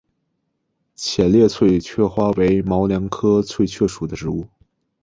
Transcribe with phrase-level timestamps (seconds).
[0.95, 4.47] 浅裂翠雀花为毛茛科翠雀属的植物。